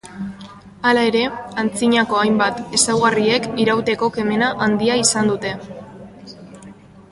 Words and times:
Hala 0.91 1.01
ere 1.09 1.19
antzinako 1.63 2.17
hainbat 2.21 2.57
ezaugarriek 2.79 3.47
irauteko 3.65 4.11
kemena 4.17 4.51
handia 4.69 4.99
izan 5.05 5.33
dute. 5.35 5.55